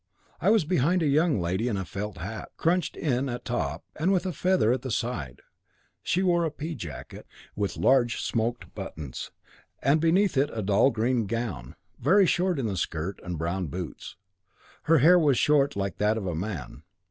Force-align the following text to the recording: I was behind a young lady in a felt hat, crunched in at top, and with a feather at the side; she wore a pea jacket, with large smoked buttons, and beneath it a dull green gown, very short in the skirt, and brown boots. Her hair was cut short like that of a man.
I 0.39 0.49
was 0.49 0.65
behind 0.65 1.03
a 1.03 1.07
young 1.07 1.39
lady 1.39 1.67
in 1.67 1.77
a 1.77 1.85
felt 1.85 2.17
hat, 2.17 2.49
crunched 2.57 2.97
in 2.97 3.29
at 3.29 3.45
top, 3.45 3.83
and 3.95 4.11
with 4.11 4.25
a 4.25 4.33
feather 4.33 4.71
at 4.71 4.81
the 4.81 4.89
side; 4.89 5.43
she 6.01 6.23
wore 6.23 6.43
a 6.43 6.49
pea 6.49 6.73
jacket, 6.73 7.27
with 7.55 7.77
large 7.77 8.19
smoked 8.19 8.73
buttons, 8.73 9.29
and 9.79 10.01
beneath 10.01 10.37
it 10.37 10.49
a 10.53 10.63
dull 10.63 10.89
green 10.89 11.27
gown, 11.27 11.75
very 11.99 12.25
short 12.25 12.57
in 12.57 12.65
the 12.65 12.77
skirt, 12.77 13.19
and 13.23 13.37
brown 13.37 13.67
boots. 13.67 14.15
Her 14.85 14.97
hair 14.97 15.19
was 15.19 15.35
cut 15.37 15.43
short 15.43 15.75
like 15.75 15.97
that 15.99 16.17
of 16.17 16.25
a 16.25 16.33
man. 16.33 16.81